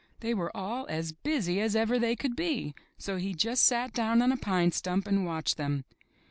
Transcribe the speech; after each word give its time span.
They 0.21 0.33
were 0.33 0.49
all 0.57 0.87
as 0.89 1.11
busy 1.11 1.61
as 1.61 1.75
ever 1.75 1.99
they 1.99 2.15
could 2.15 2.35
be, 2.35 2.73
so 2.97 3.17
he 3.17 3.35
just 3.35 3.61
sat 3.63 3.93
down 3.93 4.23
on 4.23 4.31
a 4.31 4.35
pine 4.37 4.71
stump 4.71 5.05
and 5.05 5.27
watched 5.27 5.57
them. 5.57 5.83